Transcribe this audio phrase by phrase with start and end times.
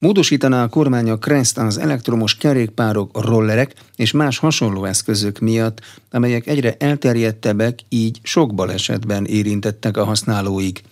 [0.00, 6.46] Módosítaná a kormány a Kreszt az elektromos kerékpárok, rollerek és más hasonló eszközök miatt, amelyek
[6.46, 10.82] egyre elterjedtebbek, így sok balesetben érintettek a használóik.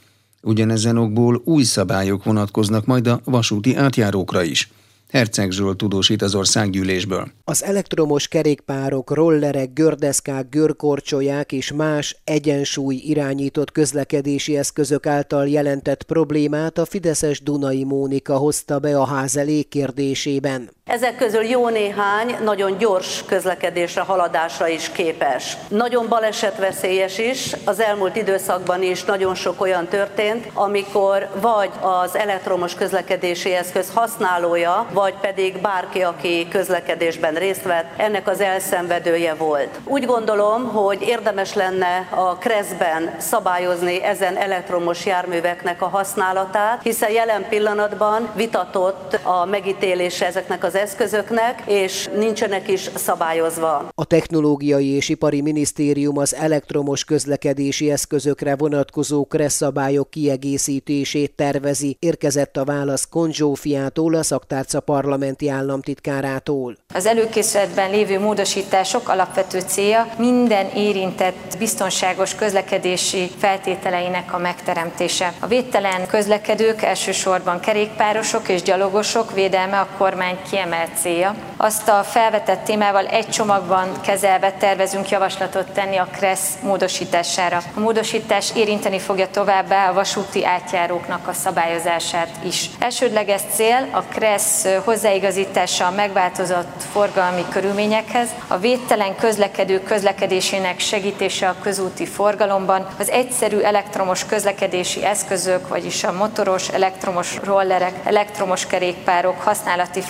[0.43, 4.71] Ugyanezen okból új szabályok vonatkoznak majd a vasúti átjárókra is.
[5.09, 7.29] Herceg Zsolt tudósít az országgyűlésből.
[7.45, 16.79] Az elektromos kerékpárok, rollerek, gördeszkák, görkorcsolyák és más egyensúly irányított közlekedési eszközök által jelentett problémát
[16.79, 20.71] a Fideszes Dunai Mónika hozta be a ház elé kérdésében.
[20.91, 25.57] Ezek közül jó néhány nagyon gyors közlekedésre, haladásra is képes.
[25.69, 32.75] Nagyon balesetveszélyes is, az elmúlt időszakban is nagyon sok olyan történt, amikor vagy az elektromos
[32.75, 39.79] közlekedési eszköz használója, vagy pedig bárki, aki közlekedésben részt vett, ennek az elszenvedője volt.
[39.85, 47.49] Úgy gondolom, hogy érdemes lenne a kreszben szabályozni ezen elektromos járműveknek a használatát, hiszen jelen
[47.49, 53.89] pillanatban vitatott a megítélése ezeknek az eszközöknek, és nincsenek is szabályozva.
[53.95, 61.97] A Technológiai és Ipari Minisztérium az elektromos közlekedési eszközökre vonatkozó kressz szabályok kiegészítését tervezi.
[61.99, 66.77] Érkezett a válasz Konzsófiától, a szaktárca parlamenti államtitkárától.
[66.95, 75.35] Az előkészületben lévő módosítások alapvető célja minden érintett biztonságos közlekedési feltételeinek a megteremtése.
[75.41, 81.35] A védtelen közlekedők elsősorban kerékpárosok és gyalogosok védelme a kormány kiemelt célja.
[81.57, 87.61] Azt a felvetett témával egy csomagban kezelve tervezünk javaslatot tenni a KRESZ módosítására.
[87.75, 92.71] A módosítás érinteni fogja továbbá a vasúti átjáróknak a szabályozását is.
[92.79, 101.57] Elsődleges cél a KRESZ hozzáigazítása a megváltozott forgalmi körülményekhez, a védtelen közlekedők közlekedésének segítése a
[101.63, 110.01] közúti forgalomban, az egyszerű elektromos közlekedési eszközök, vagyis a motoros, elektromos rollerek, elektromos kerékpárok használati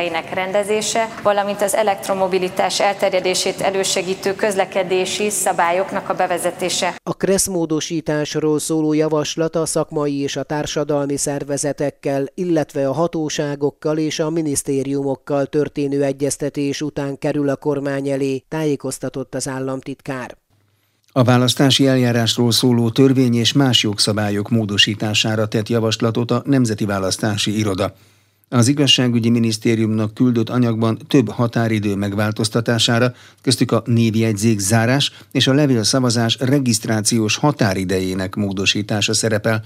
[0.00, 6.94] feltételeinek rendezése, valamint az elektromobilitás elterjedését elősegítő közlekedési szabályoknak a bevezetése.
[7.02, 14.18] A KRESZ módosításról szóló javaslat a szakmai és a társadalmi szervezetekkel, illetve a hatóságokkal és
[14.18, 20.36] a minisztériumokkal történő egyeztetés után kerül a kormány elé, tájékoztatott az államtitkár.
[21.12, 27.94] A választási eljárásról szóló törvény és más jogszabályok módosítására tett javaslatot a Nemzeti Választási Iroda.
[28.52, 36.36] Az igazságügyi minisztériumnak küldött anyagban több határidő megváltoztatására, köztük a névjegyzék zárás és a levélszavazás
[36.40, 39.62] regisztrációs határidejének módosítása szerepel.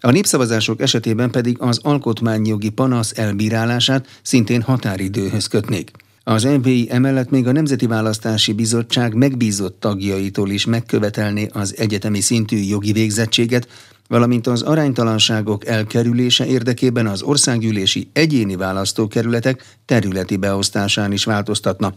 [0.00, 5.90] A népszavazások esetében pedig az alkotmányjogi panasz elbírálását szintén határidőhöz kötnék.
[6.24, 12.56] Az MVI emellett még a Nemzeti Választási Bizottság megbízott tagjaitól is megkövetelné az egyetemi szintű
[12.56, 13.68] jogi végzettséget,
[14.10, 21.94] valamint az aránytalanságok elkerülése érdekében az országgyűlési egyéni választókerületek területi beosztásán is változtatna.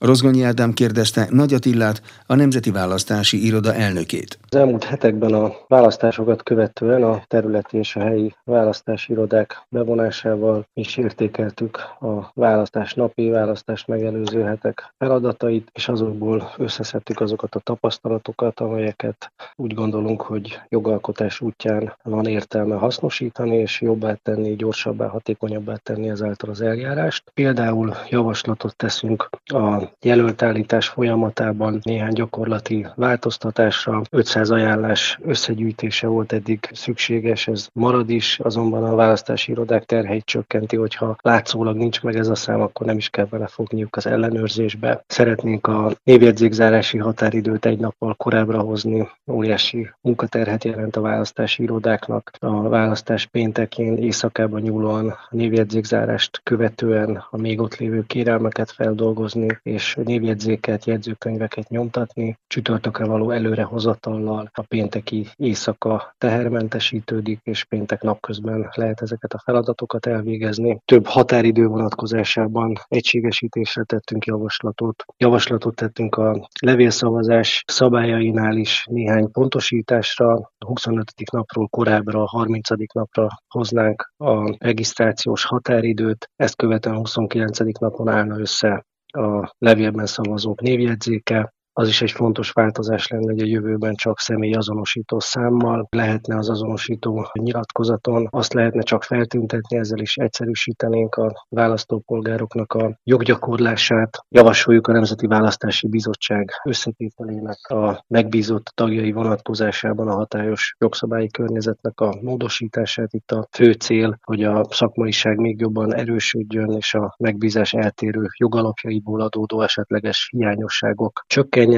[0.00, 4.38] Rozgonyi Ádám kérdezte Nagy Attillát, a Nemzeti Választási Iroda elnökét.
[4.48, 10.96] Az elmúlt hetekben a választásokat követően a területi és a helyi választási irodák bevonásával is
[10.96, 19.32] értékeltük a választás napi, választást megelőző hetek feladatait, és azokból összeszedtük azokat a tapasztalatokat, amelyeket
[19.56, 26.50] úgy gondolunk, hogy jogalkotás útján van értelme hasznosítani, és jobbá tenni, gyorsabbá, hatékonyabbá tenni ezáltal
[26.50, 27.30] az eljárást.
[27.34, 34.02] Például javaslatot teszünk a jelöltállítás folyamatában néhány gyakorlati változtatásra.
[34.10, 40.76] 500 ajánlás összegyűjtése volt eddig szükséges, ez marad is, azonban a választási irodák terheit csökkenti,
[40.76, 45.04] hogyha látszólag nincs meg ez a szám, akkor nem is kell belefogniuk az ellenőrzésbe.
[45.06, 52.30] Szeretnénk a névjegyzékzárási határidőt egy nappal korábbra hozni, óriási munkaterhet jelent a választási irodáknak.
[52.38, 59.79] A választás péntekén éjszakában nyúlóan a névjegyzékzárást követően a még ott lévő kérelmeket feldolgozni, és
[59.80, 62.38] és névjegyzéket, jegyzőkönyveket nyomtatni.
[62.46, 70.80] Csütörtökre való előrehozatallal a pénteki éjszaka tehermentesítődik, és péntek napközben lehet ezeket a feladatokat elvégezni.
[70.84, 75.04] Több határidő vonatkozásában egységesítésre tettünk javaslatot.
[75.16, 80.32] Javaslatot tettünk a levélszavazás szabályainál is néhány pontosításra.
[80.58, 81.04] A 25.
[81.32, 82.68] napról korábbra, a 30.
[82.92, 87.58] napra hoznánk a regisztrációs határidőt, ezt követően a 29.
[87.80, 93.46] napon állna össze a levélben szavazók névjegyzéke, az is egy fontos változás lenne, hogy a
[93.46, 100.16] jövőben csak személy azonosító számmal lehetne az azonosító nyilatkozaton, azt lehetne csak feltüntetni, ezzel is
[100.16, 104.24] egyszerűsítenénk a választópolgároknak a joggyakorlását.
[104.28, 112.18] Javasoljuk a Nemzeti Választási Bizottság összetételének a megbízott tagjai vonatkozásában a hatályos jogszabályi környezetnek a
[112.22, 113.12] módosítását.
[113.12, 119.20] Itt a fő cél, hogy a szakmaiság még jobban erősödjön, és a megbízás eltérő jogalapjaiból
[119.20, 121.68] adódó esetleges hiányosságok csökkenjenek.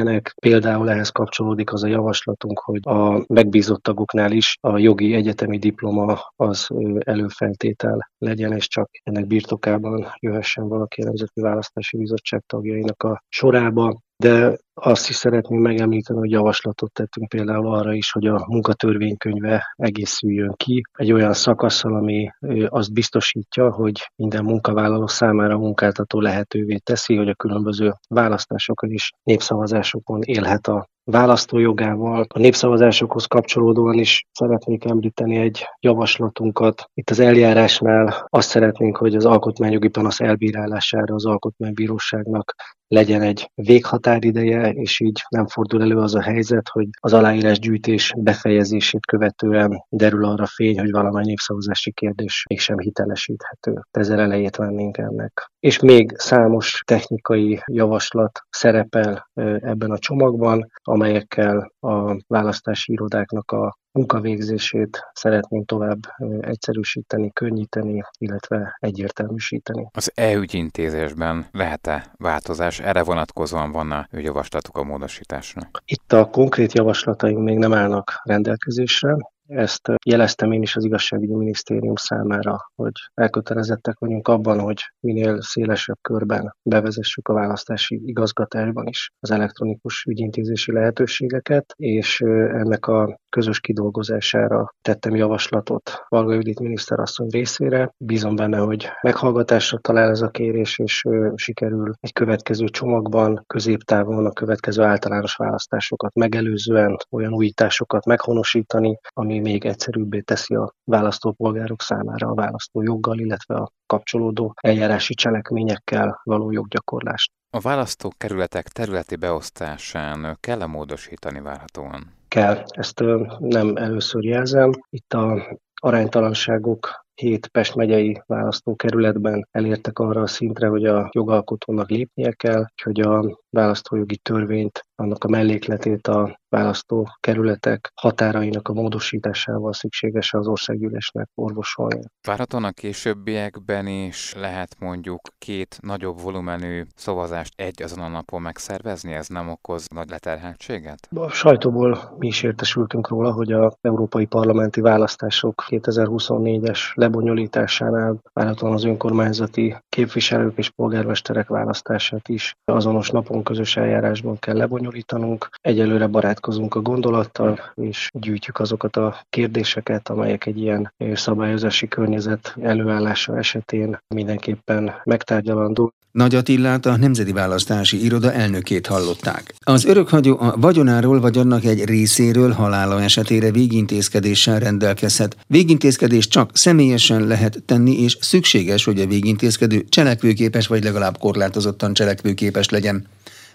[0.41, 6.33] Például ehhez kapcsolódik az a javaslatunk, hogy a megbízott tagoknál is a jogi egyetemi diploma
[6.37, 6.69] az
[6.99, 14.01] előfeltétel legyen, és csak ennek birtokában jöhessen valaki a Nemzeti Választási Bizottság tagjainak a sorába.
[14.17, 20.55] De azt is szeretném megemlíteni, hogy javaslatot tettünk például arra is, hogy a munkatörvénykönyve egészüljön
[20.57, 22.31] ki egy olyan szakaszsal, ami
[22.69, 30.23] azt biztosítja, hogy minden munkavállaló számára munkáltató lehetővé teszi, hogy a különböző választásokon is népszavazásokon
[30.23, 32.27] élhet a választójogával.
[32.29, 36.85] A népszavazásokhoz kapcsolódóan is szeretnék említeni egy javaslatunkat.
[36.95, 42.55] Itt az eljárásnál azt szeretnénk, hogy az alkotmányjogi panasz elbírálására az alkotmánybíróságnak
[42.93, 49.07] legyen egy véghatárideje, és így nem fordul elő az a helyzet, hogy az aláírásgyűjtés befejezését
[49.07, 53.81] követően derül arra fény, hogy valamely népszavazási kérdés mégsem hitelesíthető.
[53.91, 55.51] Ezzel elejét vennénk ennek.
[55.61, 59.31] És még számos technikai javaslat szerepel
[59.61, 65.99] ebben a csomagban, amelyekkel a választási irodáknak a munkavégzését szeretnénk tovább
[66.41, 69.89] egyszerűsíteni, könnyíteni, illetve egyértelműsíteni.
[69.93, 72.81] Az e-ügyintézésben lehet-e változás?
[72.81, 75.61] Erre vonatkozóan van-e javaslatuk a módosításra?
[75.85, 79.17] Itt a konkrét javaslataink még nem állnak rendelkezésre,
[79.55, 85.99] ezt jeleztem én is az igazságügyi minisztérium számára, hogy elkötelezettek vagyunk abban, hogy minél szélesebb
[86.01, 94.75] körben bevezessük a választási igazgatásban is az elektronikus ügyintézési lehetőségeket, és ennek a közös kidolgozására
[94.83, 97.95] tettem javaslatot Valga Judit miniszterasszony részére.
[97.97, 104.33] Bízom benne, hogy meghallgatásra talál ez a kérés, és sikerül egy következő csomagban, középtávon a
[104.33, 112.35] következő általános választásokat megelőzően olyan újításokat meghonosítani, ami még egyszerűbbé teszi a választópolgárok számára a
[112.35, 117.33] választójoggal, illetve a kapcsolódó eljárási cselekményekkel való joggyakorlást.
[117.51, 122.13] A választókerületek területi beosztásán kell-e módosítani várhatóan?
[122.29, 123.03] Kell, ezt
[123.39, 124.71] nem először jelzem.
[124.91, 132.33] Itt a aránytalanságok hét Pest megyei választókerületben elértek arra a szintre, hogy a jogalkotónak lépnie
[132.33, 140.47] kell, hogy a választójogi törvényt, annak a mellékletét a választókerületek határainak a módosításával szükséges az
[140.47, 142.01] országgyűlésnek orvosolni.
[142.27, 149.13] Várhatóan a későbbiekben is lehet mondjuk két nagyobb volumenű szavazást egy azon a napon megszervezni?
[149.13, 151.09] Ez nem okoz nagy leterheltséget?
[151.15, 158.85] A sajtóból mi is értesültünk róla, hogy a európai parlamenti választások 2024-es lebonyolításánál várhatóan az
[158.85, 164.61] önkormányzati képviselők és polgármesterek választását is azonos napon közös eljárásban kell
[164.93, 165.49] lebonyolítanunk.
[165.61, 173.39] Egyelőre barátkozunk a gondolattal, és gyűjtjük azokat a kérdéseket, amelyek egy ilyen szabályozási környezet előállása
[173.39, 175.93] esetén mindenképpen megtárgyalandó.
[176.13, 179.55] Nagy Attillát a Nemzeti Választási Iroda elnökét hallották.
[179.61, 185.37] Az örökhagyó a vagyonáról vagy annak egy részéről halála esetére végintézkedéssel rendelkezhet.
[185.47, 192.69] Végintézkedés csak személyesen lehet tenni, és szükséges, hogy a végintézkedő cselekvőképes vagy legalább korlátozottan cselekvőképes
[192.69, 193.07] legyen.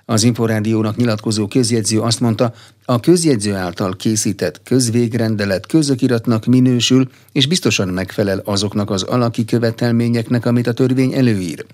[0.09, 2.53] Az Inforádiónak nyilatkozó közjegyző azt mondta,
[2.85, 10.67] a közjegyző által készített közvégrendelet közökiratnak minősül, és biztosan megfelel azoknak az alaki követelményeknek, amit
[10.67, 11.65] a törvény előír.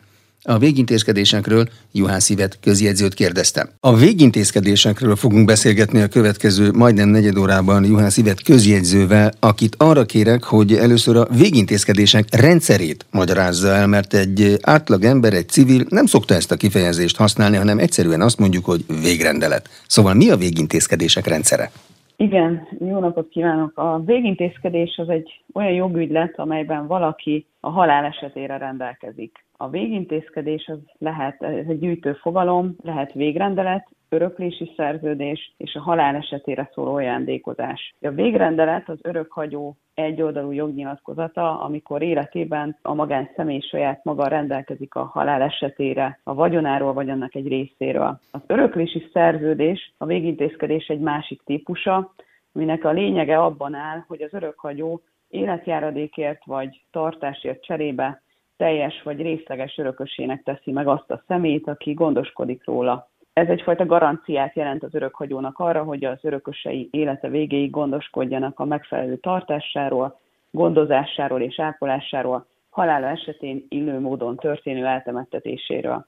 [0.45, 3.69] A végintézkedésekről Juhász Ivet közjegyzőt kérdeztem.
[3.79, 10.43] A végintézkedésekről fogunk beszélgetni a következő majdnem negyed órában Juhász Ivet közjegyzővel, akit arra kérek,
[10.43, 16.33] hogy először a végintézkedések rendszerét magyarázza el, mert egy átlag ember, egy civil nem szokta
[16.33, 19.69] ezt a kifejezést használni, hanem egyszerűen azt mondjuk, hogy végrendelet.
[19.87, 21.71] Szóval mi a végintézkedések rendszere?
[22.15, 23.77] Igen, jó napot kívánok!
[23.77, 29.45] A végintézkedés az egy olyan jogügylet, amelyben valaki a halál esetére rendelkezik.
[29.63, 36.15] A végintézkedés az lehet, ez egy gyűjtő fogalom, lehet végrendelet, öröklési szerződés és a halál
[36.15, 37.93] esetére szóló ajándékozás.
[38.01, 45.41] A végrendelet az örökhagyó egyoldalú jognyilatkozata, amikor életében a magánszemély saját maga rendelkezik a halál
[45.41, 48.19] esetére, a vagyonáról vagy annak egy részéről.
[48.31, 52.13] Az öröklési szerződés a végintézkedés egy másik típusa,
[52.53, 58.21] aminek a lényege abban áll, hogy az örökhagyó életjáradékért vagy tartásért cserébe
[58.57, 63.09] teljes vagy részleges örökösének teszi meg azt a szemét, aki gondoskodik róla.
[63.33, 69.15] Ez egyfajta garanciát jelent az örökhagyónak arra, hogy az örökösei élete végéig gondoskodjanak a megfelelő
[69.15, 70.19] tartásáról,
[70.51, 76.05] gondozásáról és ápolásáról, halála esetén illő módon történő eltemettetéséről.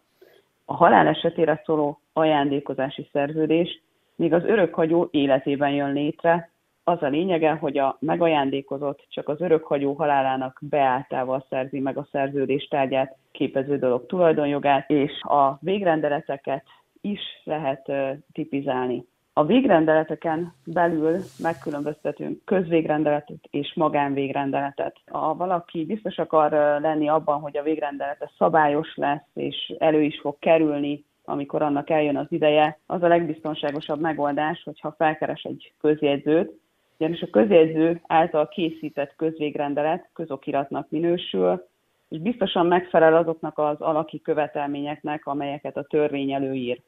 [0.65, 3.81] A halál esetére szóló ajándékozási szerződés
[4.15, 6.49] még az örökhagyó életében jön létre,
[6.87, 12.67] az a lényege, hogy a megajándékozott csak az örökhagyó halálának beáltával szerzi meg a szerződés
[12.67, 16.63] tárgyát, képező dolog tulajdonjogát, és a végrendeleteket
[17.01, 17.91] is lehet
[18.31, 19.05] tipizálni.
[19.33, 24.95] A végrendeleteken belül megkülönböztetünk közvégrendeletet és magánvégrendeletet.
[25.11, 26.51] Ha valaki biztos akar
[26.81, 32.17] lenni abban, hogy a végrendelete szabályos lesz és elő is fog kerülni, amikor annak eljön
[32.17, 36.63] az ideje, az a legbiztonságosabb megoldás, hogyha felkeres egy közjegyzőt,
[36.97, 41.67] ugyanis a közjegyző által készített közvégrendelet közokiratnak minősül,
[42.09, 46.81] és biztosan megfelel azoknak az alaki követelményeknek, amelyeket a törvény előír.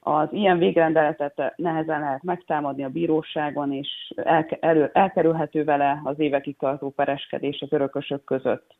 [0.00, 4.14] Az ilyen végrendeletet nehezen lehet megtámadni a bíróságon, és
[4.92, 8.76] elkerülhető vele az évekig tartó pereskedés az örökösök között.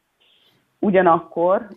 [0.79, 1.69] Ugyanakkor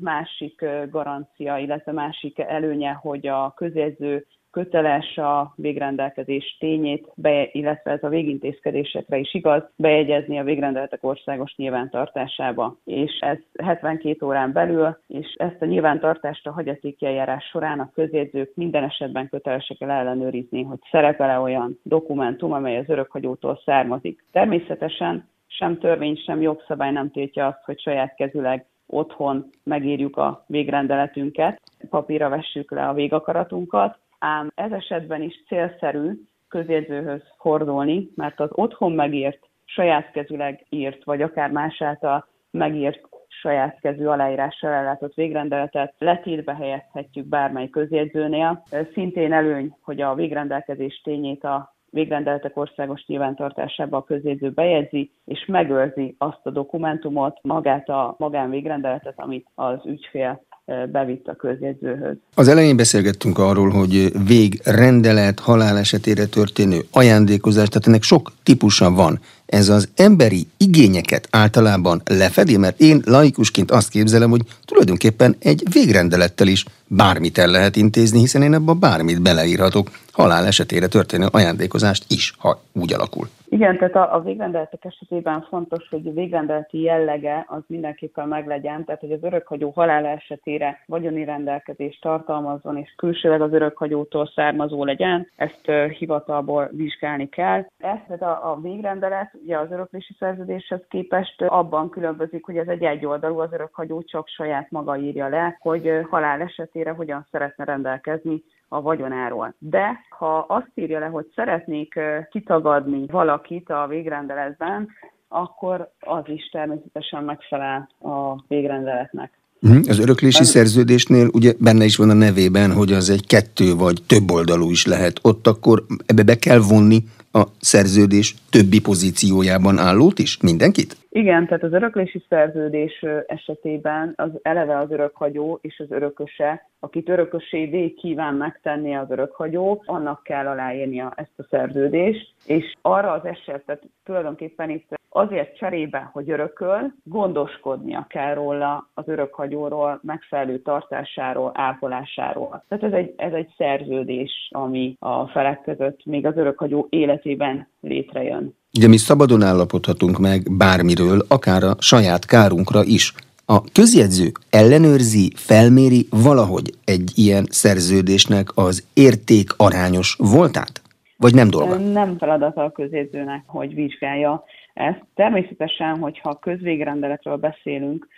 [0.00, 8.02] másik garancia, illetve másik előnye, hogy a közjegyző köteles a végrendelkezés tényét, be, illetve ez
[8.02, 12.76] a végintézkedésekre is igaz, bejegyezni a végrendeletek országos nyilvántartásába.
[12.84, 18.50] És ez 72 órán belül, és ezt a nyilvántartást a hagyatéki eljárás során a közjegyzők
[18.54, 24.24] minden esetben kötelesek el ellenőrizni, hogy szerepel-e olyan dokumentum, amely az örökhagyótól származik.
[24.32, 31.60] Természetesen sem törvény, sem jogszabály nem tiltja azt, hogy saját kezüleg otthon megírjuk a végrendeletünket,
[31.90, 36.10] papírra vessük le a végakaratunkat, ám ez esetben is célszerű
[36.48, 43.80] közjegyzőhöz fordulni, mert az otthon megírt, saját kezüleg írt, vagy akár más által megírt saját
[43.80, 48.62] kezű aláírással ellátott végrendeletet letétbe helyezhetjük bármely közjegyzőnél.
[48.92, 56.14] Szintén előny, hogy a végrendelkezés tényét a végrendeletek országos nyilvántartásába a közjegyző bejegyzi, és megőrzi
[56.18, 60.42] azt a dokumentumot, magát a magánvégrendeletet, amit az ügyfél
[60.92, 62.16] bevitt a közjegyzőhöz.
[62.34, 69.20] Az elején beszélgettünk arról, hogy végrendelet halál esetére történő ajándékozás, tehát ennek sok típusa van.
[69.46, 76.46] Ez az emberi igényeket általában lefedi, mert én laikusként azt képzelem, hogy tulajdonképpen egy végrendelettel
[76.46, 76.64] is
[76.96, 82.60] bármit el lehet intézni, hiszen én ebben bármit beleírhatok, halál esetére történő ajándékozást is, ha
[82.72, 83.26] úgy alakul.
[83.52, 89.00] Igen, tehát a, a végrendeletek esetében fontos, hogy a végrendeleti jellege az mindenképpen meglegyen, tehát
[89.00, 95.62] hogy az örökhagyó halál esetére vagyoni rendelkezést tartalmazzon, és külsőleg az örökhagyótól származó legyen, ezt
[95.66, 97.66] uh, hivatalból vizsgálni kell.
[97.78, 102.82] Ez tehát a, a végrendelet ugye az öröklési szerződéshez képest abban különbözik, hogy ez egy
[102.82, 108.80] egyoldalú, az örökhagyó csak saját maga írja le, hogy halál esetére hogyan szeretne rendelkezni a
[108.80, 109.54] vagyonáról.
[109.58, 114.88] De ha azt írja le, hogy szeretnék kitagadni valakit a végrendeletben,
[115.28, 119.32] akkor az is természetesen megfelel a végrendeletnek.
[119.58, 119.80] Mhm.
[119.88, 124.30] Az öröklési szerződésnél ugye benne is van a nevében, hogy az egy kettő vagy több
[124.30, 125.18] oldalú is lehet.
[125.22, 130.38] Ott akkor ebbe be kell vonni a szerződés többi pozíciójában állót is?
[130.40, 130.96] Mindenkit?
[131.14, 137.92] Igen, tehát az öröklési szerződés esetében az eleve az örökhagyó és az örököse, akit örökösévé
[137.92, 144.70] kíván megtenni az örökhagyó, annak kell aláírnia ezt a szerződést, és arra az esetet tulajdonképpen
[144.70, 152.64] itt azért cserébe, hogy örököl, gondoskodnia kell róla az örökhagyóról, megfelelő tartásáról, ápolásáról.
[152.68, 158.54] Tehát ez egy, ez egy szerződés, ami a felek között még az örökhagyó életében létrejön.
[158.78, 163.14] Ugye mi szabadon állapodhatunk meg bármiről, akár a saját kárunkra is.
[163.46, 170.82] A közjegyző ellenőrzi, felméri valahogy egy ilyen szerződésnek az érték arányos voltát?
[171.16, 171.78] Vagy nem dolga?
[171.78, 175.04] Nem feladata a közjegyzőnek, hogy vizsgálja ezt.
[175.14, 178.08] Természetesen, hogyha közvégrendeletről beszélünk,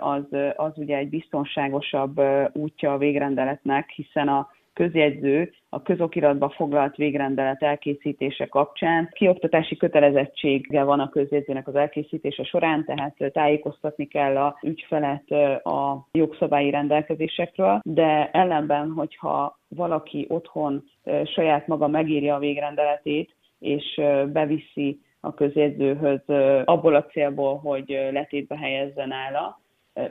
[0.00, 0.24] az,
[0.56, 2.20] az ugye egy biztonságosabb
[2.52, 9.08] útja a végrendeletnek, hiszen a közjegyző a közokiratba foglalt végrendelet elkészítése kapcsán.
[9.12, 15.30] Kioktatási kötelezettsége van a közjegyzőnek az elkészítése során, tehát tájékoztatni kell a ügyfelet
[15.62, 20.84] a jogszabályi rendelkezésekről, de ellenben, hogyha valaki otthon
[21.24, 24.00] saját maga megírja a végrendeletét, és
[24.32, 26.20] beviszi a közjegyzőhöz
[26.64, 29.60] abból a célból, hogy letétbe helyezzen nála,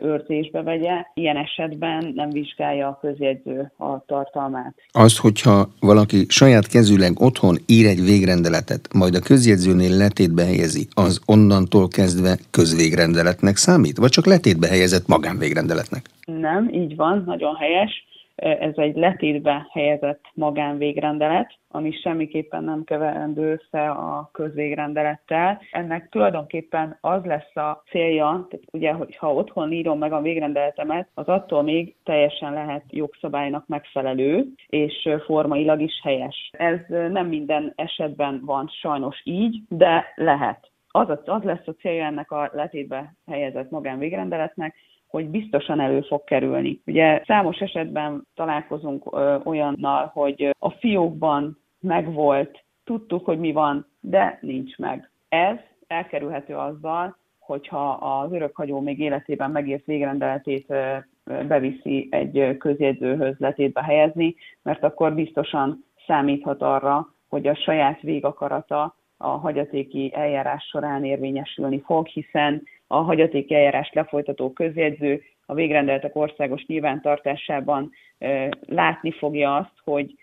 [0.02, 1.06] őrzésbe vegye.
[1.14, 4.74] Ilyen esetben nem vizsgálja a közjegyző a tartalmát.
[4.92, 11.22] Az, hogyha valaki saját kezűleg otthon ír egy végrendeletet, majd a közjegyzőnél letétbe helyezi, az
[11.26, 13.98] onnantól kezdve közvégrendeletnek számít?
[13.98, 16.10] Vagy csak letétbe helyezett magánvégrendeletnek?
[16.26, 18.06] Nem, így van, nagyon helyes.
[18.36, 25.62] Ez egy letétbe helyezett magánvégrendelet, ami semmiképpen nem keverendő össze a közvégrendelettel.
[25.72, 31.28] Ennek tulajdonképpen az lesz a célja, tehát ugye, hogyha otthon írom meg a végrendeletemet, az
[31.28, 36.50] attól még teljesen lehet jogszabálynak megfelelő, és formailag is helyes.
[36.52, 40.70] Ez nem minden esetben van sajnos így, de lehet.
[40.88, 44.76] Az, az lesz a célja ennek a letétbe helyezett magánvégrendeletnek,
[45.16, 46.82] hogy biztosan elő fog kerülni.
[46.86, 54.38] Ugye számos esetben találkozunk ö, olyannal, hogy a fiókban megvolt, tudtuk, hogy mi van, de
[54.42, 55.10] nincs meg.
[55.30, 55.56] Ez
[55.88, 60.74] elkerülhető azzal, hogyha az örökhagyó még életében megért végrendeletét
[61.48, 69.28] beviszi egy közjegyzőhöz letétbe helyezni, mert akkor biztosan számíthat arra, hogy a saját végakarata a
[69.28, 77.92] hagyatéki eljárás során érvényesülni fog, hiszen a hagyatéki eljárás lefolytató közjegyző a végrendeletek országos nyilvántartásában
[78.66, 80.16] látni fogja azt, hogy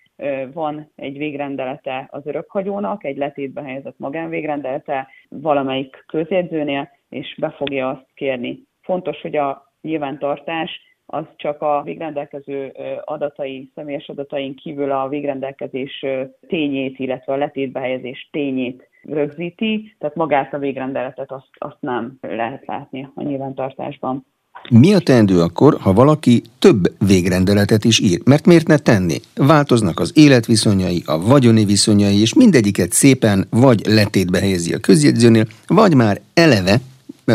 [0.53, 8.07] van egy végrendelete az örökhagyónak, egy letétbe helyezett magánvégrendelete valamelyik közjegyzőnél, és be fogja azt
[8.15, 8.63] kérni.
[8.81, 12.73] Fontos, hogy a nyilvántartás az csak a végrendelkező
[13.05, 16.07] adatai, személyes adatain kívül a végrendelkezés
[16.47, 22.67] tényét, illetve a letétbe helyezés tényét rögzíti, tehát magát a végrendeletet azt, azt nem lehet
[22.67, 24.27] látni a nyilvántartásban.
[24.71, 28.21] Mi a teendő akkor, ha valaki több végrendeletet is ír?
[28.25, 29.17] Mert miért ne tenni?
[29.35, 35.95] Változnak az életviszonyai, a vagyoni viszonyai, és mindegyiket szépen vagy letétbe helyezi a közjegyzőnél, vagy
[35.95, 36.81] már eleve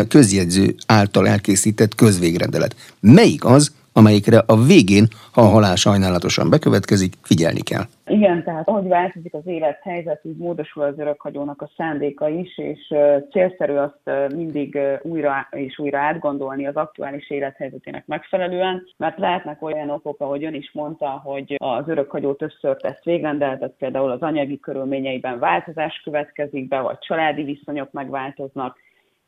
[0.08, 2.76] közjegyző által elkészített közvégrendelet.
[3.00, 7.84] Melyik az, amelyikre a végén, ha a halál sajnálatosan bekövetkezik, figyelni kell.
[8.06, 12.94] Igen, tehát ahogy változik az élethelyzet, úgy módosul az örökhagyónak a szándéka is, és
[13.30, 20.20] célszerű azt mindig újra és újra átgondolni az aktuális élethelyzetének megfelelően, mert lehetnek olyan okok,
[20.20, 26.00] ahogy ön is mondta, hogy az örökhagyó többször tesz végrendeltet, például az anyagi körülményeiben változás
[26.04, 28.76] következik be, vagy családi viszonyok megváltoznak,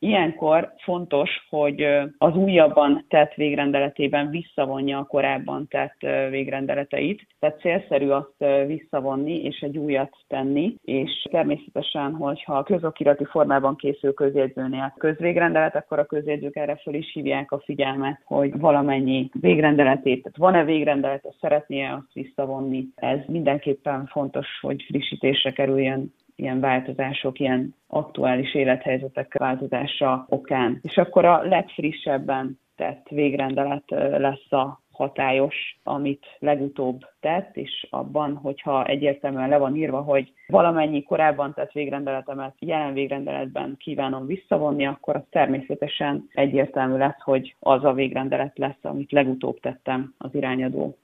[0.03, 7.27] Ilyenkor fontos, hogy az újabban tett végrendeletében visszavonja a korábban tett végrendeleteit.
[7.39, 14.13] Tehát célszerű azt visszavonni és egy újat tenni, és természetesen, hogyha a közokirati formában készül
[14.13, 20.37] közjegyzőnél közvégrendelet, akkor a közjegyzők erre föl is hívják a figyelmet, hogy valamennyi végrendeletét, tehát
[20.37, 22.87] van-e végrendelet, szeretné azt visszavonni.
[22.95, 30.79] Ez mindenképpen fontos, hogy frissítésre kerüljön ilyen változások, ilyen aktuális élethelyzetek változása okán.
[30.81, 33.83] És akkor a legfrissebben tett végrendelet
[34.17, 41.03] lesz a hatályos, amit legutóbb tett, és abban, hogyha egyértelműen le van írva, hogy valamennyi
[41.03, 47.93] korábban tett végrendeletemet jelen végrendeletben kívánom visszavonni, akkor az természetesen egyértelmű lesz, hogy az a
[47.93, 50.95] végrendelet lesz, amit legutóbb tettem az irányadó?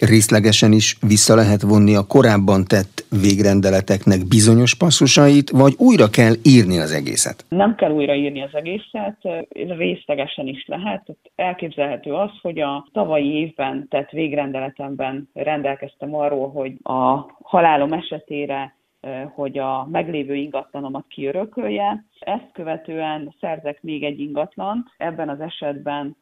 [0.00, 6.78] Részlegesen is vissza lehet vonni a korábban tett végrendeleteknek bizonyos passzusait, vagy újra kell írni
[6.78, 7.44] az egészet?
[7.48, 9.16] Nem kell újra írni az egészet,
[9.68, 11.02] részlegesen is lehet.
[11.34, 18.74] Elképzelhető az, hogy a tavalyi évben tett végrendeletemben rendelkeztem arról, hogy a halálom esetére
[19.34, 22.04] hogy a meglévő ingatlanomat kiörökölje.
[22.18, 26.16] Ezt követően szerzek még egy ingatlant, ebben az esetben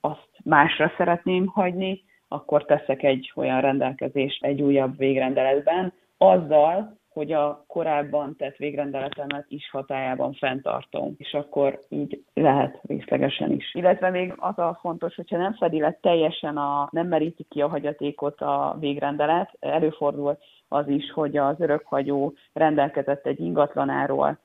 [0.00, 7.64] azt másra szeretném hagyni, akkor teszek egy olyan rendelkezést egy újabb végrendeletben, azzal, hogy a
[7.66, 13.74] korábban tett végrendeletemet is hatájában fenntartom, és akkor így lehet részlegesen is.
[13.74, 17.68] Illetve még az a fontos, hogyha nem fedi le teljesen a, nem meríti ki a
[17.68, 20.38] hagyatékot a végrendelet, előfordul
[20.68, 24.38] az is, hogy az örökhagyó rendelkezett egy ingatlanáról,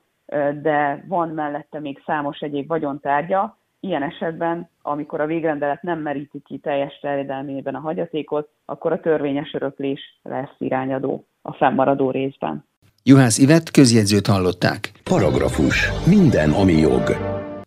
[0.62, 6.58] de van mellette még számos egyéb vagyontárgya, Ilyen esetben, amikor a végrendelet nem meríti ki
[6.58, 12.64] teljes terjedelmében a hagyatékot, akkor a törvényes öröklés lesz irányadó a fennmaradó részben.
[13.02, 14.92] Juhász Ivet közjegyzőt hallották.
[15.04, 15.88] Paragrafus.
[16.06, 17.16] Minden, ami jog.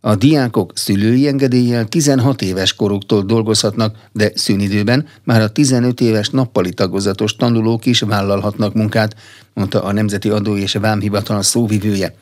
[0.01, 6.73] A diákok szülői engedéllyel 16 éves koruktól dolgozhatnak, de szünidőben már a 15 éves nappali
[6.73, 9.15] tagozatos tanulók is vállalhatnak munkát,
[9.53, 12.13] mondta a Nemzeti Adó és Vámhivatal szóvivője.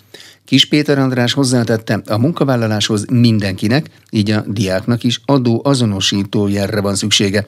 [0.48, 6.96] Kis Péter András hozzátette, a munkavállaláshoz mindenkinek, így a diáknak is adó azonosító jelre van
[6.96, 7.48] szüksége.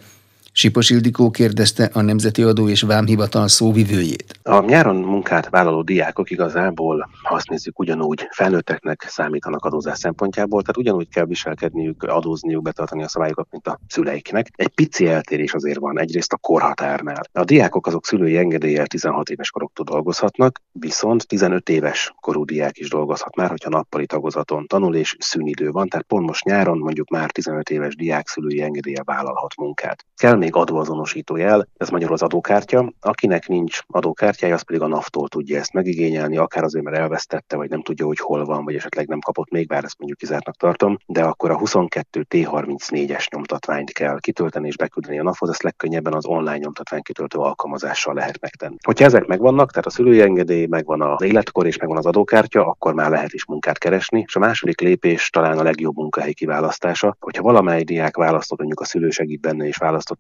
[0.52, 4.40] Sipos Ildikó kérdezte a Nemzeti Adó és Vámhivatal szóvivőjét.
[4.44, 10.78] A nyáron munkát vállaló diákok igazából, ha azt nézzük, ugyanúgy felnőtteknek számítanak adózás szempontjából, tehát
[10.78, 14.48] ugyanúgy kell viselkedniük, adózniuk, betartani a szabályokat, mint a szüleiknek.
[14.56, 17.22] Egy pici eltérés azért van, egyrészt a korhatárnál.
[17.32, 22.90] A diákok azok szülői engedéllyel 16 éves koroktól dolgozhatnak, viszont 15 éves korú diák is
[22.90, 27.32] dolgozhat már, hogyha nappali tagozaton tanul és szünidő van, tehát pont most nyáron mondjuk már
[27.32, 30.06] 15 éves diák szülői engedéllyel vállalhat munkát.
[30.16, 32.94] Kell még adóazonosító jel, ez magyarul az adókártya.
[33.00, 37.70] Akinek nincs adókártyája, az pedig a NAV-tól tudja ezt megigényelni, akár azért, mert elvesztette, vagy
[37.70, 40.98] nem tudja, hogy hol van, vagy esetleg nem kapott még, bár ezt mondjuk kizártnak tartom,
[41.06, 46.26] de akkor a 22 T34-es nyomtatványt kell kitölteni és beküldeni a NAV-hoz, ezt legkönnyebben az
[46.26, 48.76] online nyomtatvány kitöltő alkalmazással lehet megtenni.
[48.86, 52.94] Hogyha ezek megvannak, tehát a szülői engedély, megvan az életkor és megvan az adókártya, akkor
[52.94, 54.24] már lehet is munkát keresni.
[54.28, 57.16] És a második lépés talán a legjobb munkahely kiválasztása.
[57.20, 59.78] Hogyha valamely diák választott, mondjuk a szülő segít benne, és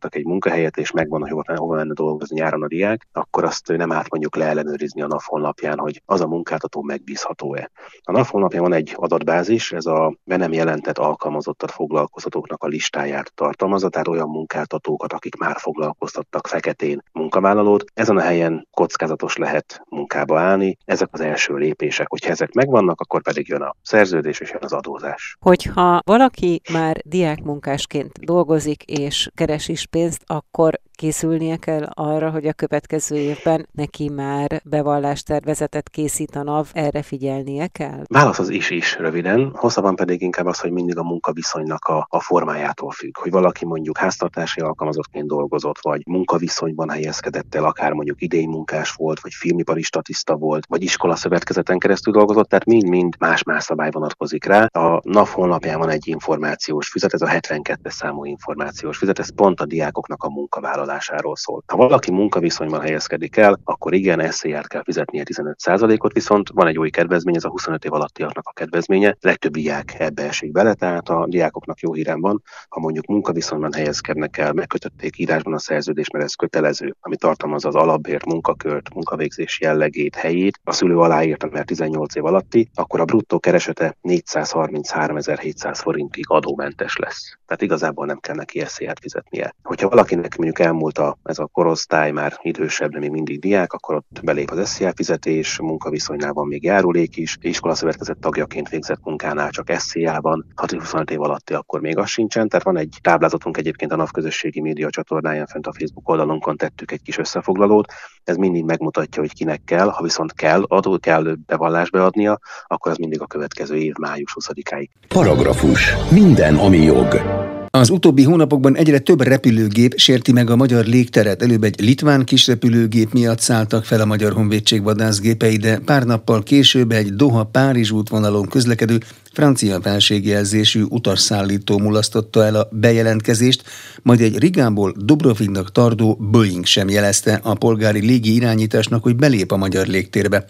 [0.09, 3.67] választottak egy munkahelyet, és megvan, hogy hova, hova menne dolgozni nyáron a diák, akkor azt
[3.67, 7.71] nem át mondjuk leellenőrizni a NAV honlapján, hogy az a munkáltató megbízható-e.
[8.03, 13.31] A NAV honlapján van egy adatbázis, ez a be nem jelentett alkalmazottat foglalkoztatóknak a listáját
[13.35, 17.83] tartalmazza, tehát olyan munkáltatókat, akik már foglalkoztattak feketén munkavállalót.
[17.93, 20.77] Ezen a helyen kockázatos lehet munkába állni.
[20.85, 22.07] Ezek az első lépések.
[22.09, 25.37] Hogyha ezek megvannak, akkor pedig jön a szerződés és jön az adózás.
[25.39, 32.53] Hogyha valaki már diákmunkásként dolgozik és keres is pénzt, akkor készülnie kell arra, hogy a
[32.53, 38.03] következő évben neki már bevallástervezetet készít a NAV, erre figyelnie kell?
[38.07, 42.19] Válasz az is is röviden, hosszabban pedig inkább az, hogy mindig a munkaviszonynak a, a
[42.19, 48.91] formájától függ, hogy valaki mondjuk háztartási alkalmazottként dolgozott, vagy munkaviszonyban helyezkedett el, akár mondjuk idénymunkás
[48.91, 54.45] volt, vagy filmipari statiszta volt, vagy iskola szövetkezeten keresztül dolgozott, tehát mind-mind más-más szabály vonatkozik
[54.45, 54.65] rá.
[54.65, 59.59] A NAV honlapján van egy információs füzet, ez a 72 számú információs füzet, ez pont
[59.59, 61.63] a diákoknak a munkavállalás vállalásáról szól.
[61.67, 66.89] Ha valaki munkaviszonyban helyezkedik el, akkor igen, SZIR-t kell fizetnie 15%-ot, viszont van egy új
[66.89, 69.15] kedvezmény, ez a 25 év alattiaknak a kedvezménye.
[69.19, 74.37] Legtöbb diák ebbe esik bele, tehát a diákoknak jó hírem van, ha mondjuk munkaviszonyban helyezkednek
[74.37, 80.15] el, megkötötték írásban a szerződést, mert ez kötelező, ami tartalmazza az alapbért, munkakört, munkavégzés jellegét,
[80.15, 86.97] helyét, a szülő aláírta, mert 18 év alatti, akkor a bruttó keresete 433.700 forintig adómentes
[86.97, 87.37] lesz.
[87.45, 89.55] Tehát igazából nem kell neki SZIR-t fizetnie.
[89.79, 93.73] Hogyha valakinek mondjuk el elmúlt a, ez a korosztály már idősebb, de még mindig diák,
[93.73, 99.49] akkor ott belép az SZIA fizetés, munkaviszonynál van még járulék is, iskolaszövetkezet tagjaként végzett munkánál
[99.49, 103.95] csak SZIA-ban, 6-25 év alatti akkor még az sincsen, tehát van egy táblázatunk egyébként a
[103.95, 107.91] NAV közösségi média csatornáján, fent a Facebook oldalunkon tettük egy kis összefoglalót,
[108.23, 112.97] ez mindig megmutatja, hogy kinek kell, ha viszont kell adó, kell bevallást beadnia, akkor az
[112.97, 114.87] mindig a következő év május 20-áig.
[115.07, 115.93] Paragrafus.
[116.11, 117.47] Minden, ami jog.
[117.71, 121.41] Az utóbbi hónapokban egyre több repülőgép sérti meg a magyar légteret.
[121.41, 126.91] Előbb egy litván kisrepülőgép miatt szálltak fel a Magyar Honvédség vadászgépei, de pár nappal később
[126.91, 128.97] egy Doha-Párizs útvonalon közlekedő
[129.33, 133.63] francia felségjelzésű utasszállító mulasztotta el a bejelentkezést,
[134.01, 139.57] majd egy Rigából Dubrovniknak tardó Boeing sem jelezte a polgári légi irányításnak, hogy belép a
[139.57, 140.45] magyar légtérbe.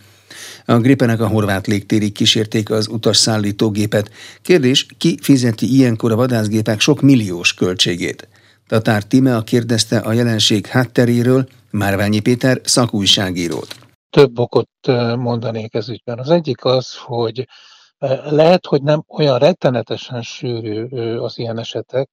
[0.69, 4.12] A Gripenek a horvát légtérig kísérték az utasszállítógépet.
[4.41, 8.27] Kérdés, ki fizeti ilyenkor a vadászgépek sok milliós költségét?
[8.67, 13.75] Tatár Timea kérdezte a jelenség hátteréről Márványi Péter szakújságírót.
[14.10, 14.69] Több okot
[15.17, 16.19] mondanék ez ügyben.
[16.19, 17.47] Az egyik az, hogy
[18.29, 22.09] lehet, hogy nem olyan rettenetesen sűrű az ilyen esetek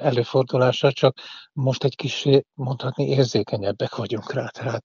[0.00, 1.16] előfordulása, csak
[1.52, 4.48] most egy kis mondhatni érzékenyebbek vagyunk rá.
[4.48, 4.82] Tehát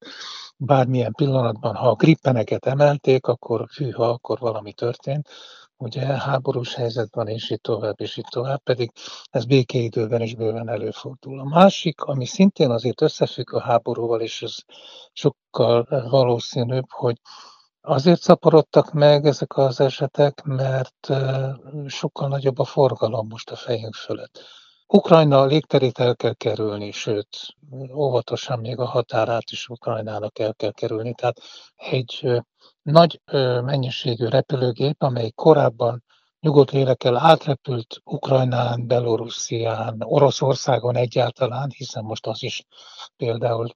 [0.56, 5.28] bármilyen pillanatban, ha a grippeneket emelték, akkor hűha, akkor valami történt.
[5.76, 8.90] Ugye háborús helyzetben, és így tovább, és így tovább, pedig
[9.30, 11.40] ez békéidőben is bőven előfordul.
[11.40, 14.54] A másik, ami szintén azért összefügg a háborúval, és ez
[15.12, 17.16] sokkal valószínűbb, hogy
[17.86, 21.08] Azért szaporodtak meg ezek az esetek, mert
[21.86, 24.40] sokkal nagyobb a forgalom most a fejünk fölött.
[24.86, 27.28] Ukrajna légterét el kell kerülni, sőt,
[27.94, 31.14] óvatosan még a határát is Ukrajnának el kell kerülni.
[31.14, 31.40] Tehát
[31.74, 32.42] egy
[32.82, 33.20] nagy
[33.64, 36.04] mennyiségű repülőgép, amely korábban
[36.44, 42.64] nyugodt lélekkel átrepült Ukrajnán, Belorusszián, Oroszországon egyáltalán, hiszen most az is
[43.16, 43.68] például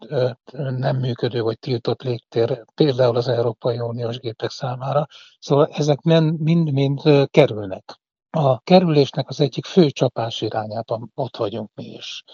[0.76, 5.07] nem működő vagy tiltott légtér, például az Európai Uniós gépek számára.
[5.38, 7.00] Szóval ezek mind-mind
[7.31, 7.98] kerülnek.
[8.31, 12.24] A kerülésnek az egyik fő csapás irányában ott vagyunk mi is.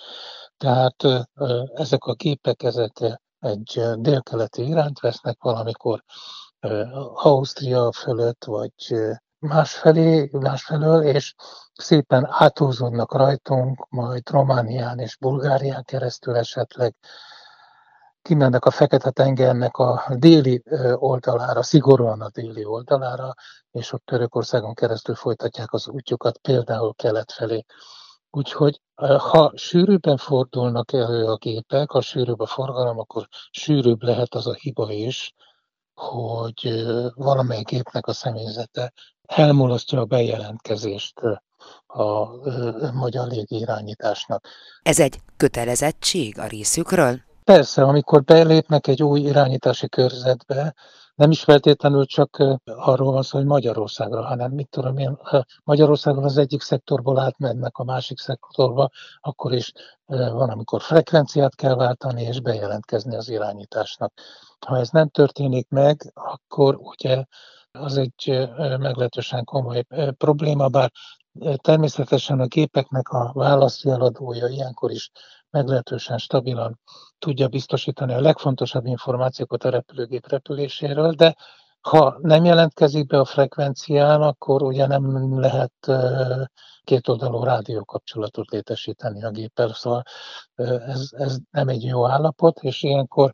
[0.56, 1.04] Tehát
[1.74, 6.04] ezek a gépek ezek egy délkeleti irányt vesznek valamikor
[7.14, 8.72] Ausztria fölött, vagy
[9.44, 11.34] másfelé, másfelől, és
[11.74, 16.94] szépen áthúzódnak rajtunk, majd Románián és Bulgárián keresztül esetleg
[18.22, 20.62] kimennek a Fekete-tengernek a déli
[20.94, 23.34] oldalára, szigorúan a déli oldalára,
[23.70, 27.64] és ott Törökországon keresztül folytatják az útjukat, például kelet felé.
[28.30, 28.80] Úgyhogy
[29.18, 34.54] ha sűrűbben fordulnak elő a gépek, ha sűrűbb a forgalom, akkor sűrűbb lehet az a
[34.54, 35.34] hiba is,
[35.94, 38.92] hogy valamelyik gépnek a személyzete
[39.26, 41.20] elmulasztja a bejelentkezést
[41.86, 42.28] a,
[42.92, 44.48] magyar légirányításnak.
[44.82, 47.20] Ez egy kötelezettség a részükről?
[47.44, 50.74] Persze, amikor belépnek egy új irányítási körzetbe,
[51.14, 55.18] nem is feltétlenül csak arról van szó, hogy Magyarországra, hanem mit tudom én,
[55.64, 59.72] Magyarországon az egyik szektorból átmennek a másik szektorba, akkor is
[60.06, 64.12] van, amikor frekvenciát kell váltani és bejelentkezni az irányításnak.
[64.66, 67.24] Ha ez nem történik meg, akkor ugye
[67.78, 69.84] az egy meglehetősen komoly
[70.16, 70.90] probléma, bár
[71.56, 75.10] természetesen a gépeknek a válaszjeladója ilyenkor is
[75.50, 76.80] meglehetősen stabilan
[77.18, 81.36] tudja biztosítani a legfontosabb információkat a repülőgép repüléséről, de
[81.88, 85.90] ha nem jelentkezik be a frekvencián, akkor ugye nem lehet
[86.84, 90.02] kétoldalú rádiókapcsolatot létesíteni a géppel, szóval
[90.86, 93.32] ez, ez nem egy jó állapot, és ilyenkor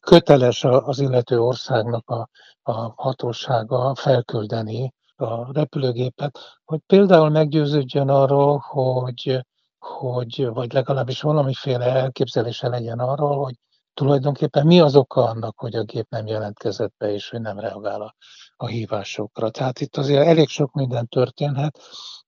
[0.00, 2.28] köteles az illető országnak a,
[2.62, 9.44] a hatósága felküldeni a repülőgépet, hogy például meggyőződjön arról, hogy
[9.78, 13.54] hogy, vagy legalábbis valamiféle elképzelése legyen arról, hogy
[14.00, 18.00] tulajdonképpen mi az oka annak, hogy a gép nem jelentkezett be, és hogy nem reagál
[18.00, 18.14] a,
[18.56, 19.50] a hívásokra.
[19.50, 21.78] Tehát itt azért elég sok minden történhet.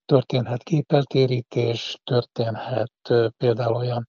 [0.05, 2.93] Történhet képeltérítés, történhet
[3.37, 4.09] például olyan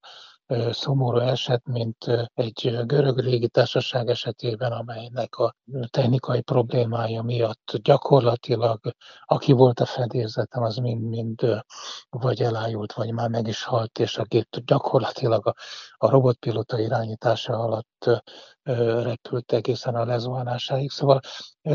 [0.72, 5.56] szomorú eset, mint egy görög légitársaság esetében, amelynek a
[5.90, 8.80] technikai problémája miatt gyakorlatilag,
[9.26, 11.64] aki volt a fedélzeten, az mind-mind
[12.10, 15.56] vagy elájult, vagy már meg is halt, és a gép gyakorlatilag a,
[15.98, 18.10] a robotpilota irányítása alatt
[19.04, 20.92] repült egészen a lezuhanásáig.
[20.92, 21.20] Szóval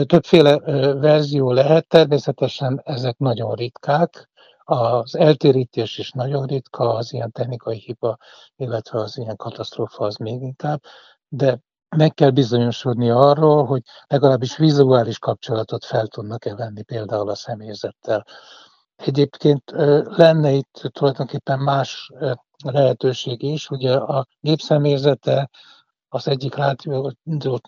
[0.06, 0.58] többféle
[0.92, 4.28] verzió lehet, természetesen ezek nagyon ritkák,
[4.70, 8.16] az eltérítés is nagyon ritka, az ilyen technikai hiba,
[8.56, 10.80] illetve az ilyen katasztrófa az még inkább,
[11.28, 11.60] de
[11.96, 18.26] meg kell bizonyosodni arról, hogy legalábbis vizuális kapcsolatot fel tudnak-e venni például a személyzettel.
[18.96, 19.62] Egyébként
[20.16, 22.10] lenne itt tulajdonképpen más
[22.64, 25.50] lehetőség is, ugye a gépszemélyzete
[26.08, 27.12] az egyik rádió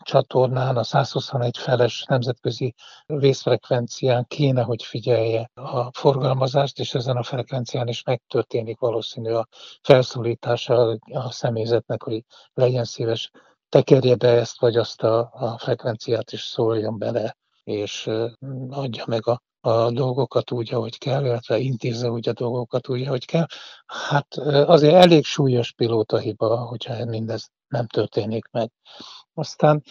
[0.02, 2.74] csatornán, a 121 feles nemzetközi
[3.06, 9.46] vészfrekvencián kéne, hogy figyelje a forgalmazást, és ezen a frekvencián is megtörténik valószínű a
[9.82, 12.24] felszólítása a személyzetnek, hogy
[12.54, 13.30] legyen szíves,
[13.68, 18.10] tekerje be ezt vagy azt a, a frekvenciát, is szóljon bele, és
[18.70, 23.24] adja meg a a dolgokat úgy, ahogy kell, illetve intézze úgy a dolgokat úgy, ahogy
[23.24, 23.46] kell.
[23.86, 24.34] Hát
[24.66, 28.70] azért elég súlyos pilóta hiba, hogyha mindez nem történik meg.
[29.34, 29.82] Aztán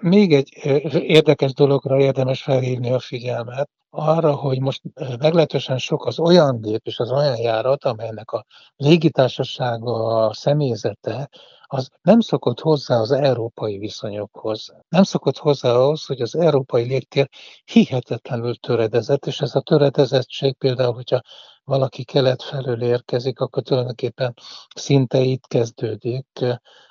[0.00, 0.48] még egy
[0.92, 4.82] érdekes dologra érdemes felhívni a figyelmet, arra, hogy most
[5.18, 8.44] meglehetősen sok az olyan gép és az olyan járat, amelynek a
[8.76, 11.28] légitársasága, a személyzete,
[11.72, 14.74] az nem szokott hozzá az európai viszonyokhoz.
[14.88, 17.28] Nem szokott hozzá ahhoz, hogy az európai légtér
[17.64, 21.20] hihetetlenül töredezett, és ez a töredezettség például, hogyha
[21.64, 24.34] valaki kelet felől érkezik, akkor tulajdonképpen
[24.74, 26.44] szinte itt kezdődik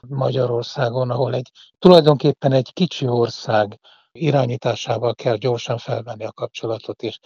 [0.07, 3.79] Magyarországon, ahol egy tulajdonképpen egy kicsi ország
[4.11, 7.19] irányításával kell gyorsan felvenni a kapcsolatot, és,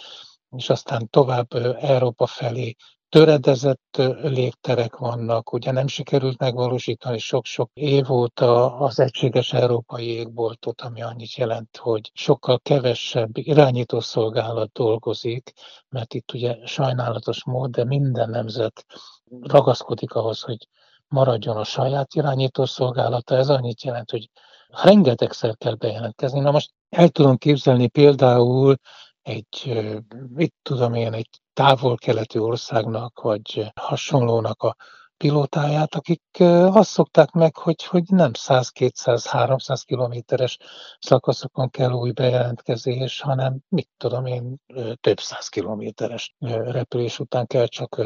[0.58, 2.76] és aztán tovább Európa felé
[3.16, 11.02] töredezett légterek vannak, ugye nem sikerült megvalósítani sok-sok év óta az egységes európai égboltot, ami
[11.02, 15.52] annyit jelent, hogy sokkal kevesebb irányítószolgálat dolgozik,
[15.90, 18.86] mert itt ugye sajnálatos mód, de minden nemzet
[19.42, 20.68] ragaszkodik ahhoz, hogy
[21.08, 23.36] maradjon a saját irányítószolgálata.
[23.36, 24.30] Ez annyit jelent, hogy
[24.68, 26.40] rengetegszer kell bejelentkezni.
[26.40, 28.76] Na most el tudom képzelni például
[29.26, 29.84] egy,
[30.34, 34.76] mit tudom én, egy távol-keleti országnak, vagy hasonlónak a
[35.18, 36.22] pilótáját, akik
[36.72, 40.58] azt szokták meg, hogy, hogy nem 100-200-300 kilométeres
[41.00, 44.56] szakaszokon kell új bejelentkezés, hanem mit tudom én,
[45.02, 46.36] több száz kilométeres
[46.66, 48.02] repülés után kell csak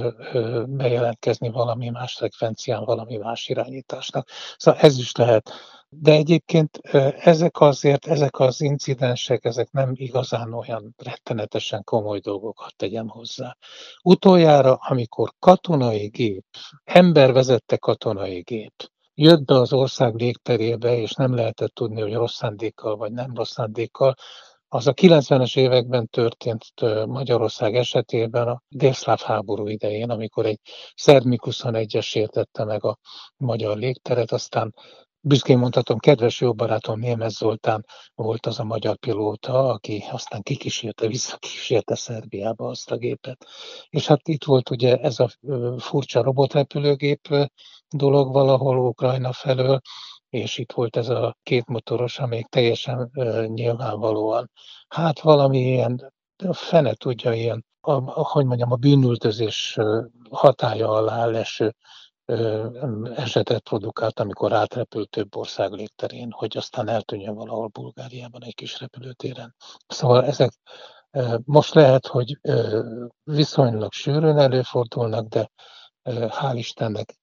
[0.68, 4.28] bejelentkezni valami más frekvencián, valami más irányításnak.
[4.58, 5.52] Szóval ez is lehet
[5.90, 6.78] de egyébként
[7.18, 13.58] ezek azért, ezek az incidensek, ezek nem igazán olyan rettenetesen komoly dolgokat tegyem hozzá.
[14.04, 16.46] Utoljára, amikor katonai gép,
[16.84, 18.74] ember vezette katonai gép,
[19.14, 23.52] jött be az ország légterébe, és nem lehetett tudni, hogy rossz szándékkal vagy nem rossz
[23.52, 24.16] szándékkal,
[24.72, 26.66] az a 90-es években történt
[27.06, 30.60] Magyarország esetében a délszláv háború idején, amikor egy
[30.96, 32.98] szerb 21-es sértette meg a
[33.38, 34.74] magyar légteret, aztán
[35.22, 41.08] büszkén mondhatom, kedves jó barátom Németh Zoltán volt az a magyar pilóta, aki aztán kikísérte,
[41.08, 43.46] visszakísérte Szerbiába azt a gépet.
[43.90, 45.30] És hát itt volt ugye ez a
[45.78, 47.28] furcsa robotrepülőgép
[47.90, 49.80] dolog valahol Ukrajna felől,
[50.30, 53.12] és itt volt ez a két motoros, amelyik teljesen
[53.48, 54.52] nyilvánvalóan,
[54.88, 56.14] hát valami ilyen,
[56.52, 59.78] fene tudja, ilyen a, hogy mondjam, a bűnültözés
[60.30, 61.76] hatája alá leső
[63.16, 69.56] esetet produkált, amikor átrepült több ország légterén, hogy aztán eltűnjön valahol Bulgáriában egy kis repülőtéren.
[69.88, 70.52] Szóval ezek
[71.44, 72.40] most lehet, hogy
[73.24, 75.50] viszonylag sűrűn előfordulnak, de
[76.10, 77.16] hál' Istennek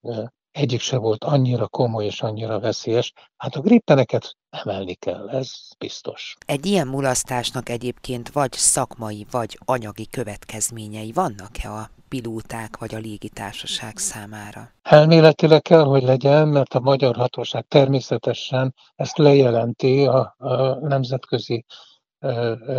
[0.57, 3.13] egyik se volt annyira komoly és annyira veszélyes.
[3.37, 6.37] Hát a grippeneket emelni kell, ez biztos.
[6.47, 13.97] Egy ilyen mulasztásnak egyébként vagy szakmai, vagy anyagi következményei vannak-e a pilóták vagy a légitársaság
[13.97, 14.71] számára?
[14.83, 21.65] Elméletileg kell, hogy legyen, mert a magyar hatóság természetesen ezt lejelenti a, a nemzetközi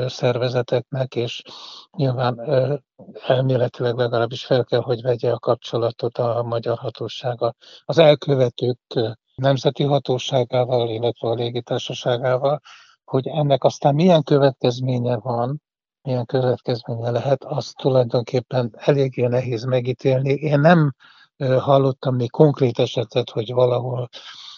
[0.07, 1.41] szervezeteknek, és
[1.97, 2.39] nyilván
[3.27, 7.53] elméletileg legalábbis fel kell, hogy vegye a kapcsolatot a magyar hatósága
[7.85, 8.79] az elkövetők
[9.35, 12.61] nemzeti hatóságával, illetve a légitársaságával,
[13.03, 15.61] hogy ennek aztán milyen következménye van,
[16.01, 20.33] milyen következménye lehet, azt tulajdonképpen eléggé nehéz megítélni.
[20.33, 20.93] Én nem
[21.37, 24.09] hallottam még konkrét esetet, hogy valahol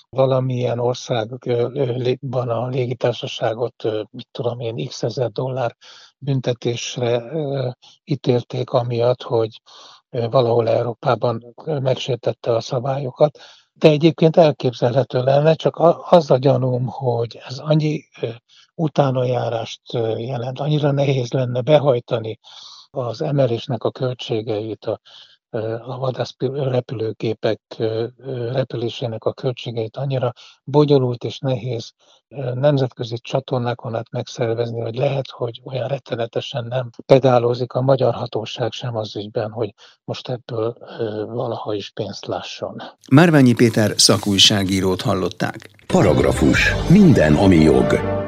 [0.09, 5.75] valamilyen országban a légitársaságot, mit tudom én, x ezer dollár
[6.17, 7.31] büntetésre
[8.03, 9.61] ítélték amiatt, hogy
[10.09, 13.39] valahol Európában megsértette a szabályokat.
[13.73, 15.75] De egyébként elképzelhető lenne, csak
[16.09, 18.03] az a gyanúm, hogy ez annyi
[18.75, 19.81] utánajárást
[20.17, 22.39] jelent, annyira nehéz lenne behajtani
[22.91, 24.99] az emelésnek a költségeit, a
[25.85, 27.61] a vadász repülőgépek
[28.51, 30.33] repülésének a költségeit annyira
[30.63, 31.93] bonyolult és nehéz
[32.53, 38.95] nemzetközi csatornákon át megszervezni, hogy lehet, hogy olyan rettenetesen nem pedálózik a magyar hatóság sem
[38.95, 40.77] az ügyben, hogy most ebből
[41.25, 42.81] valaha is pénzt lásson.
[43.11, 45.69] Márványi Péter szakújságírót hallották.
[45.87, 46.73] Paragrafus.
[46.89, 48.27] Minden, ami jog.